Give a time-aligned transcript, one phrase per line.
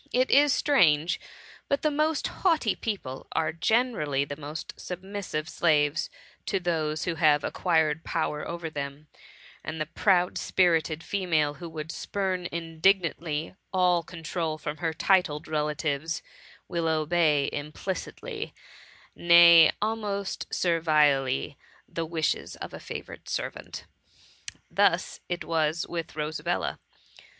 [0.11, 1.19] It is strange,
[1.69, 6.09] but the most haughty people are generally the most submissive slaves
[6.47, 9.09] to those who have acquired power over them,
[9.63, 16.23] and the proud spirited female who would spurn indignantly all control from her titled relatives,
[16.67, 18.55] will obey implicitly
[18.85, 23.85] ~ nay, almost servilely, the wishes of a favourite servant.
[24.71, 26.79] Thus it was with Rosabella.